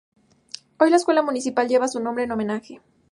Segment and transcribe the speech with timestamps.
[0.79, 2.81] Hoy la escuela municipal lleva su nombre en homenaje.